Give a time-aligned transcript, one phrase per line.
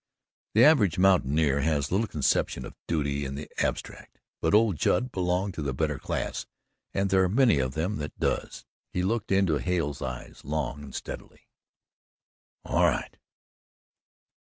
[0.55, 5.53] The average mountaineer has little conception of duty in the abstract, but old Judd belonged
[5.53, 6.47] to the better class
[6.91, 8.65] and there are many of them that does.
[8.91, 11.47] He looked into Hale's eyes long and steadily.
[12.65, 13.15] "All right."